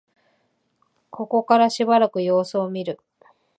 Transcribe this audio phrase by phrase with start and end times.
[1.11, 2.99] ここからしばらく様子を見る